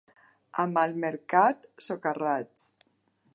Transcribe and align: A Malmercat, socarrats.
A 0.63 0.63
Malmercat, 0.77 1.67
socarrats. 1.89 2.67